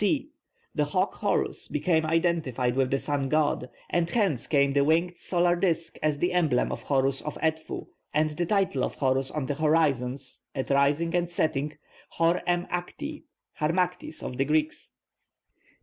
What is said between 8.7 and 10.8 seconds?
of Horus on the horizons (at